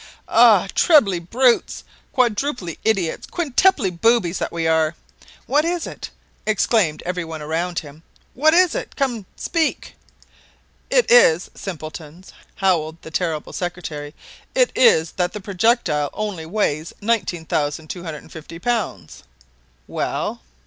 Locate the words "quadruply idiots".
2.11-3.27